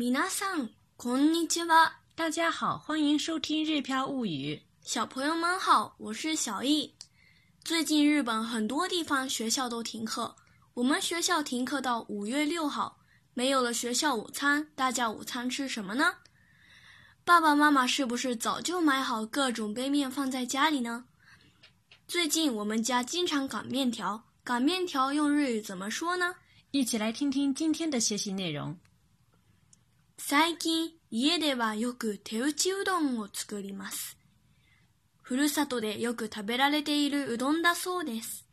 [0.00, 1.92] 皆さん、こんにちは。
[2.14, 4.54] 大家好，欢迎收听《日飘物语》。
[4.82, 6.92] 小朋友们好，我是小易。
[7.64, 10.36] 最近日本很多地方学校都停课，
[10.74, 12.98] 我们学校停课到五月六号。
[13.34, 16.14] 没有了学校午餐，大家午餐吃什么呢？
[17.24, 21.04] 爸爸妈妈是不是早就买好各种杯面放在家里呢？
[22.06, 26.34] 最近我们家经常擀面条，擀面条用日语怎么说呢？
[26.70, 28.76] 一起来听听今天的学习内容。
[30.23, 34.17] 最近家ではよく手打ちうどんを作ります。
[35.21, 38.47] ふるさとでよく食べられているうどんだそうです。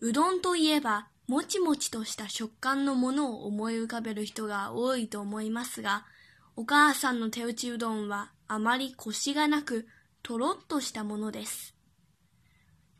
[0.00, 6.04] うどんといえばもちもちとした食感のものを思い浮かべる人が多いと思いますが、
[6.56, 9.86] お母さんの手打ちうどんはあまりコシがなく、
[10.22, 11.76] とろっとしたものです。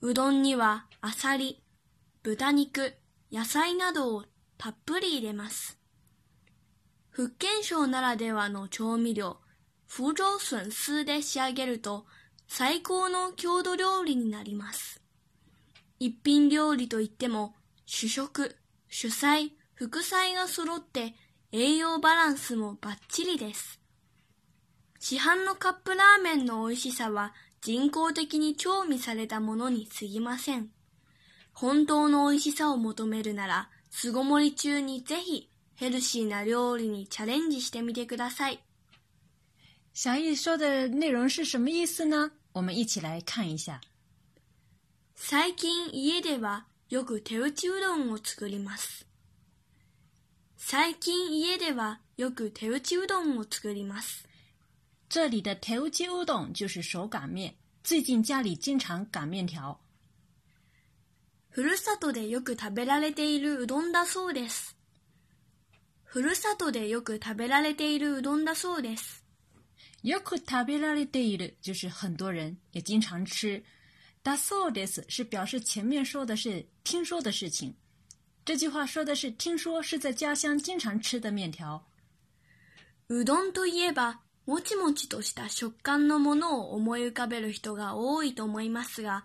[0.00, 1.60] うどんにはあさり、
[2.22, 2.94] 豚肉、
[3.30, 4.24] 野菜などを
[4.56, 5.79] たっぷり入れます。
[7.20, 9.36] 福建省ならではの調味料、
[9.86, 12.06] 風上笋丝で仕上げると
[12.48, 15.02] 最高の郷土料理になります。
[15.98, 18.56] 一品料理といっても主食、
[18.88, 21.14] 主菜、副菜が揃って
[21.52, 23.78] 栄養バランスもバッチリです。
[24.98, 30.70] 市販のカップラーメンの美味しさは人工的に調味されたものに過ぎません。
[31.52, 35.50] 本当の美味しさを求めるなら、巣ごもり中にぜひ
[35.80, 38.60] ヘルシーな料理にチャレンジしてみてください。
[39.94, 42.32] 小易说的内容是什么意思呢？
[42.52, 43.80] 我们一起来看一下。
[45.14, 49.06] 最近家ではよく手打ちうどんを作ります。
[50.58, 54.28] 最近家ではよく手打ちうどんを作ります。
[55.08, 57.54] 这里的手打ちうどん就是手擀面。
[57.82, 59.78] 最近家里经常擀面条。
[61.48, 64.76] ふるさとでよく食べられているうどんだそうです。
[66.12, 69.24] ふるさとでよく食べられているうどんだそうです。
[70.02, 73.62] よく食べられている就是很多人也经常吃。
[74.24, 77.72] だそうです是表示前面说的是听说的事情，
[78.44, 81.86] 这句话说的是听说是在家乡经常吃的面条。
[83.06, 89.24] うどんといえばもちもちとした食感のものを思い浮かべる人が多いと思いますが、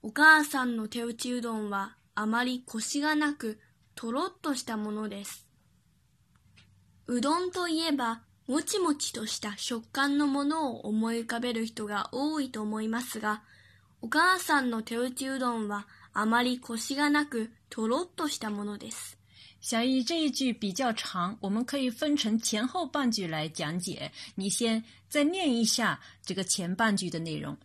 [0.00, 3.60] お母さんの手打ちうどんはあまりコシがなく
[3.94, 5.43] とろっとしたものです。
[7.06, 13.42] うどんといえばもちもちとした食感のものを思い浮かべる人が多いと思いますが、
[14.02, 19.18] お母さんの手打ちうどんはあまりコシがなく、とろっとしたものです。
[19.60, 24.12] 小易这一句比较长，我们可以分成前后半句来讲解。
[24.34, 27.56] 你先再念一下这个前半句的内容。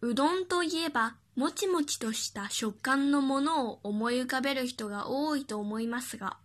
[0.00, 6.38] うどんといえば、もちもちとした食感のものを思い浮かべる人が多いと思いますが。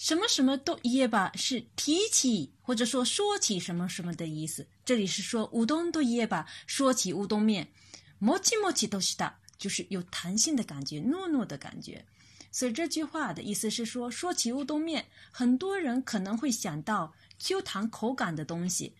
[0.00, 4.66] 什么什么都耶吧是提起或者说说起什么什么的意思。
[4.84, 7.66] 这里是说乌冬都耶吧，说起乌冬面，
[8.18, 12.04] 摩奇摩奇都是的，就是有弹性的感觉，糯糯的感觉。
[12.52, 18.94] 所以这句话的意思是说，说起乌冬面，很多人可能会想到 Q 弹口感的东西。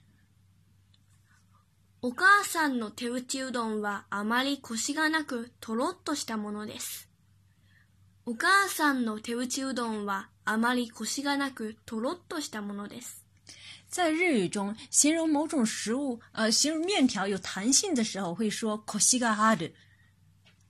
[2.03, 7.09] お母さんの手打ちうどんはあまりコシがなくとろっとしたものです。
[8.27, 13.25] お母さんの手打ちうどんは あまりコシがなくとろっとしたものです。
[13.89, 19.73] 在日语中，形容某种食物，呃，形容面条有弹性的时候，会说コシがある。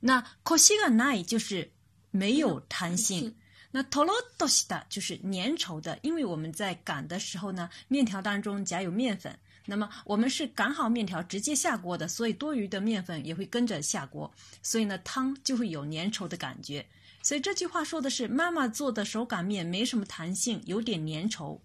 [0.01, 1.71] 那コシがない就是
[2.11, 3.35] 没有弹性。
[3.73, 9.37] 那トロッとした就是粘稠的，因为我们在擀的时候呢，面条当中夹有面粉。
[9.67, 14.33] 那么我们是擀好面条直接下锅的，所以多余的面粉也会跟着下锅，
[14.63, 16.87] 所以呢汤就会有粘稠的感觉。
[17.24, 21.60] 所以这句话说的是妈妈做的手擀面没什么弹性，有点粘稠。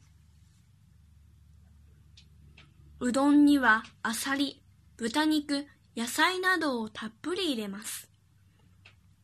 [3.01, 4.63] うどんにはあさり、
[4.97, 8.11] 豚肉、野菜などをたっぷり入れます。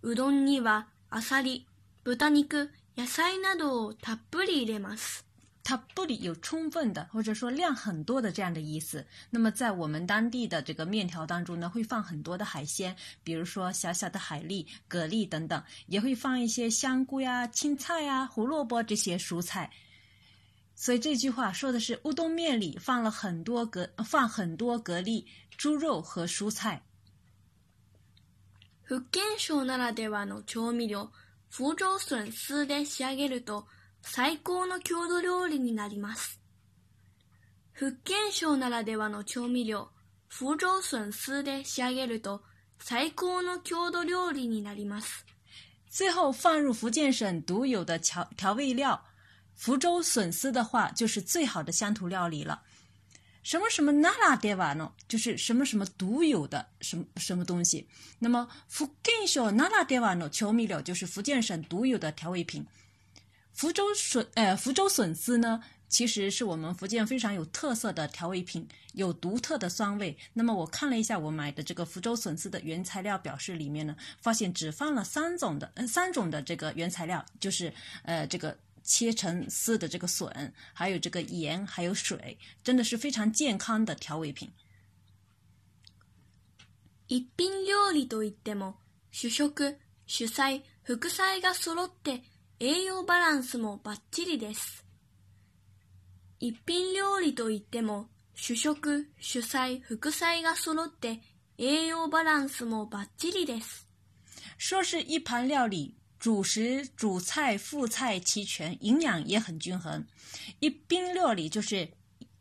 [0.02, 1.66] うどんにはあさり、
[2.04, 5.26] 豚肉、野菜などをたっぷり入れます。
[5.63, 9.05] 它不里有充分的或者说量很多的这样的意思。
[9.29, 19.69] 那么在我们当地的这个面条当中呢，会放很多的海鲜，比如说小小的海蛎、蛤蜊等等，也会放一些香菇呀、青菜呀、胡萝卜这些蔬菜。
[20.73, 25.25] 所以这句话说的是乌冬面里放了很多蛤，放很多蛤蜊、
[25.57, 26.81] 猪肉和蔬菜。
[28.85, 31.11] 福建省ならではの調味料、
[31.49, 33.67] 福州笋丝で仕上げると。
[34.02, 36.38] 最高の郷土料理になります。
[37.72, 39.88] 福建省ならではの調味料、
[40.28, 42.42] 福州笋丝で仕上げると
[42.78, 45.24] 最高の郷土料理になります。
[45.88, 49.02] 最后放入福建省独有的调调味料，
[49.54, 52.62] 福州笋丝的话，就是最好的乡土料理了。
[53.42, 54.92] 什么什么那拉德瓦呢？
[55.08, 57.88] 就是什么什么独有的什么什么东西。
[58.18, 60.28] 那么福建省那拉德瓦呢？
[60.28, 62.66] 调味料就是福建省独有的调味品。
[63.53, 70.17] 福州笋，呃，福州笋丝呢，其实是我们福建非常有特色的调味品，有独特的酸味。
[70.33, 77.73] 那么我看了一下我买的这个福州笋丝的原材料表示里面呢，发现只放了三种的，呃，三种的这个原材料，就是
[78.03, 84.51] 呃这个切成丝的这个笋，还有这个盐，还有水，真的是非常健康的调味品。
[87.07, 88.75] 一品料理といっても
[89.11, 92.21] 主食、主菜、副菜が揃って
[92.64, 94.84] 栄養バランスもバッチリです。
[96.38, 98.06] 一品料理といっても
[98.36, 101.22] 主食、主菜、副菜が揃って
[101.58, 103.88] 栄養バランスもバッチリです。
[104.58, 110.06] 说是一盘料理，主食、主菜、副菜齐全，营养也很均衡。
[110.60, 111.90] 一品料理就是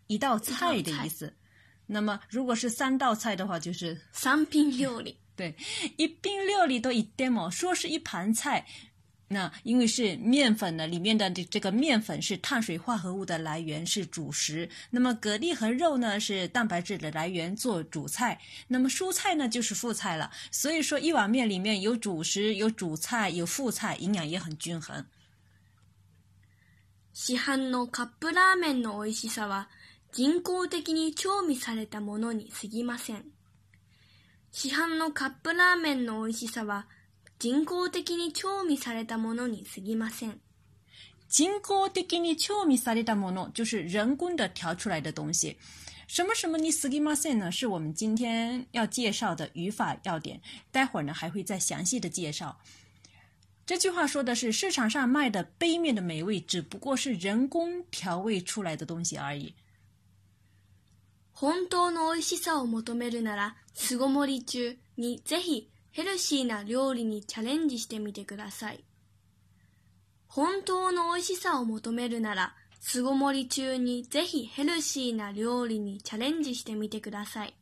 [0.05, 1.35] 一道菜的意思。
[1.87, 5.17] 那么，如果是三道菜的话，就是三品料理。
[5.35, 5.55] 对，
[5.97, 8.67] 一品料理都一 demo，说是一盘菜。
[9.30, 14.68] 那因为是面粉呢，里面的这这个面粉是碳水化合物的来源，是主食。
[14.90, 18.40] 那么蛤蜊和肉呢是蛋白质的来源，做主菜。
[18.68, 20.30] 那么蔬菜呢就是副菜了。
[20.52, 25.04] 所以说一碗面里面有主食、有主菜、有副菜，营养也很均衡。
[27.12, 29.68] 市販のカップラーメンの美味しさは
[30.12, 33.24] 人工的に調味されたものに過ぎません。
[34.52, 36.86] 市販のカップラーメンの美味しさは
[37.40, 40.40] 人工的に調味されたものに過ぎません。
[41.28, 45.56] 人工的に調味されたもの就是人工的调出来的东西。
[46.08, 47.50] 什么什么に過ぎません呢？
[47.50, 50.40] 是我们今天要介绍的语法要点。
[50.70, 52.56] 待会儿呢还会再详细的介绍。
[53.66, 59.52] 这句话说的是市场上卖的杯面的美味，只不过是人工调味出来的东西而已。
[61.34, 68.83] 本当の美味しさを求めるなら、巣ごもり中にぜひ ヘルシーな料理にチャレンジしてみてください。
[70.27, 77.53] 本当の美味しさを求めるなら、巣ごもり中にぜひヘルシーな料理にチャレンジしてみてください。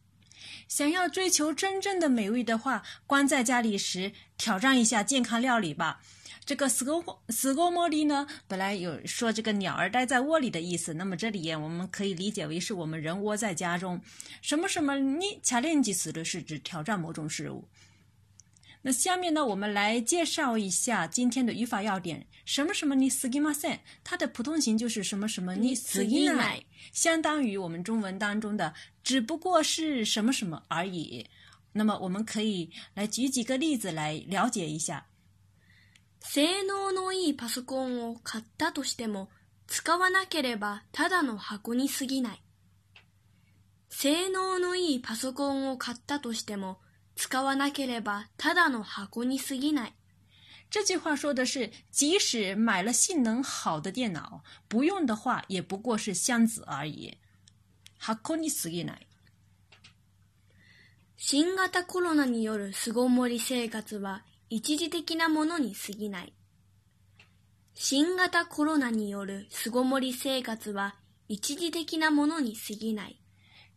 [0.68, 6.00] 想要追求真正的美味的话，关在家里时挑战一下健康料理吧。
[6.46, 14.00] 这个死狗死狗茉莉呢，本来有说这个鸟儿待在窝里的意思，那么这里我们可以理解为是我们人窝在家中。
[14.42, 17.68] 什么什么你 challenge 死的是指挑战某种事物。
[18.83, 22.27] 那下面呢，我们来介绍一下今天的语法要点。
[22.45, 31.27] 什么什么你 s k i m a s e n 它的普通形就是什么什么你 s k i m a 相当于我们中文当中的只不过是什么什么而已。
[31.73, 35.07] 那么我们可以来举几个例子来了解一下。
[36.21, 39.29] 性能のいいパソコンを買ったとしても
[39.67, 42.43] 使わなければただの箱に過ぎない。
[43.89, 46.79] 性能のいいパソコンを買ったとしても
[47.20, 49.94] 使わなければただの箱に過ぎない。
[50.70, 57.18] 这句话说的是，即使买了性能好的电脑，不用的话也不过是箱子而已。
[57.98, 59.08] 箱に過ぎない。
[61.18, 66.34] 新型コロナによる巣ごもり生活は一時的なものに過ぎない。
[67.74, 70.96] 新型コロナによる巣ごもり生活は
[71.28, 73.20] 一時的なものに過ぎない。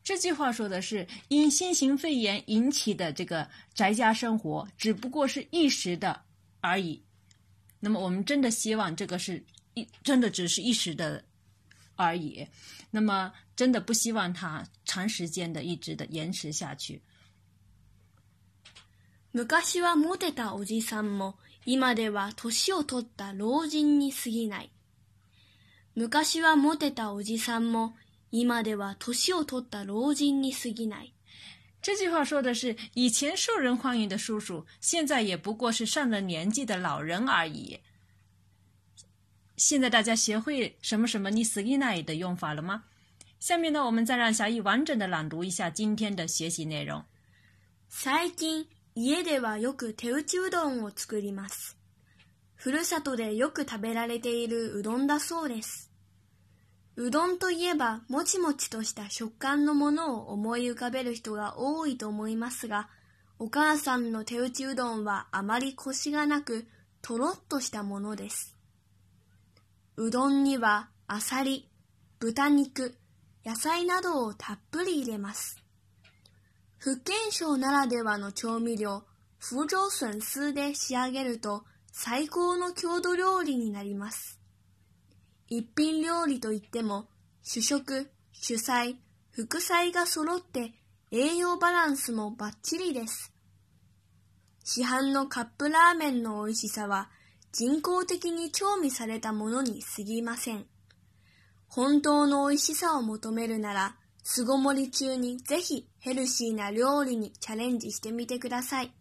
[0.04, 6.22] 这句话说的是，因新型肺炎引起的这个宅家生活，只不过是一时的
[6.62, 7.04] 而已。
[7.80, 9.44] 那么，我们真的希望这个是
[9.74, 11.24] 一真的只是一时的
[11.96, 12.48] 而已。
[12.90, 17.02] 那么，真的不希望它长时间的一直的延迟下去。
[19.34, 24.72] 昔はモテたおじさんも、今では年を取った老人に過ぎない。
[25.96, 27.94] 昔はモテたおじさんも。
[28.33, 31.13] 今では年を取った老人に過ぎない。
[31.83, 37.79] 这句话说的是，以前受人欢迎的叔叔，现在也不过是上了年纪的老人而已。
[39.57, 42.85] 现在大家学会什么什么你死 i 奈的用法了吗？
[43.39, 47.05] 下面呢，我们再让小易完整的朗读一下今天的学习内容。
[47.91, 51.77] 最近家ではよく手打ちうどんを作ります。
[52.55, 55.92] ふるさとでよく食べられているうどんだそうです。
[56.97, 62.89] うどんといえばもちもちとした食感のものを思い浮かべる人が多いと思いますが、
[63.39, 66.67] お母さんの手打ちうどんはあまりコシがなく、
[67.01, 68.57] とろっとしたものです。
[69.97, 71.69] うどんにはあさり、
[72.21, 72.95] 豚肉、
[73.45, 75.59] 野菜などをたっぷり入れます。
[76.79, 79.03] 福建省ならではの調味料、
[79.41, 84.42] 風州笋丝で仕上げると最高の郷土料理になります。
[85.55, 87.11] 一品料理といっても、
[87.43, 88.97] 主食、主菜、
[89.33, 90.73] 副菜が揃って
[91.11, 93.35] 栄養バランスもバッチリです。
[94.65, 97.11] 市販のカップラーメンの美味しさは
[97.53, 100.65] 人工的に調味されたものに過ぎません。
[101.69, 108.95] 本当の美味しさを求めるなら、巣ごもり中にぜひヘルシーな料理にチャレンジしてみてください。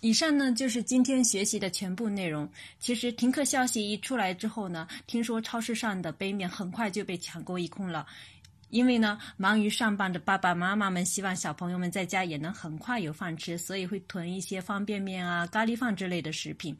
[0.00, 2.48] 以上呢就是今天学习的全部内容。
[2.78, 8.06] 其实停课消息一出来之后呢，听说超市上的杯面很快就被抢购一空了。
[8.70, 16.76] 因为呢，忙于上班的爸爸妈妈们希望小朋友们在家也能很快有饭吃，所以会囤一些方便面啊、咖喱饭之类的食品。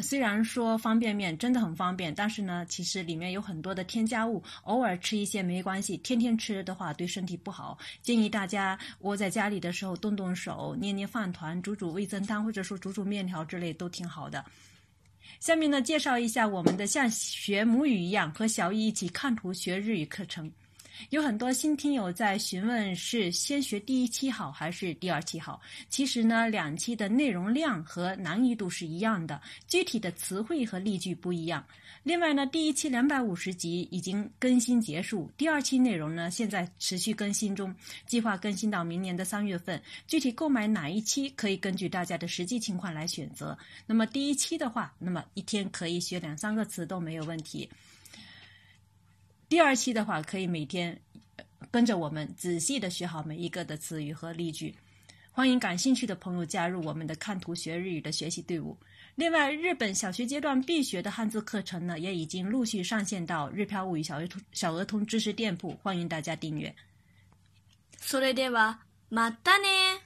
[0.00, 7.78] 虽然说方便面真的很方便，但是呢，其实里面有很多的添加物，偶尔吃一些没关系，天天吃的话对身体不好。
[8.02, 14.44] 建议大家窝在家里的时候动动手，捏捏饭团，煮煮味增汤，或者说煮煮面条之类都挺好的。
[15.40, 20.50] 下面呢，介绍一下我们的像学母语一样和小易一起看图学日语课程。
[21.10, 25.60] 有很多新听友在询问是先学第一期好还是第二期好？
[25.88, 31.64] 其实呢，两期的内容量和难易度是一样的，具体的词汇和例句不一样。
[32.02, 37.74] 另外呢，第一期两百五十集已经更新结束，第二期内容呢现在持续更新中，
[38.06, 39.80] 计划更新到明年的三月份。
[40.06, 43.56] 具体购买哪一期可以根据大家的实际情况来选择。
[43.86, 47.68] 那么第一期的话，那么一天可以学两三个词都没有问题。
[49.51, 50.99] 第二期的话，可以每天
[51.71, 54.75] 跟着我们仔细的学好每一个的词语和例句。
[55.31, 58.75] 欢迎感兴趣的朋友加入我们的看图学日语的学习队伍。
[59.15, 66.73] 另外，日本小学阶段必学的汉字课程呢，也已经陆续上线到日漂物语小儿童小儿童知识店铺，欢迎大家订阅。
[67.99, 70.01] それではまたね。